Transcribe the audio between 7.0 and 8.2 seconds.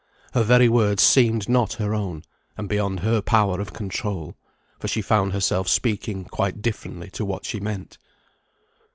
to what she meant.